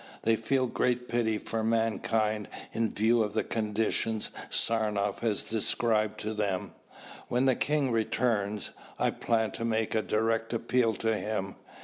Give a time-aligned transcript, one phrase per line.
[0.23, 6.33] They feel great pity for mankind in view of the conditions Saranoff has described to
[6.33, 6.73] them.
[7.27, 8.71] When the king returns.
[8.97, 11.53] I plan to make a direct appeal to him.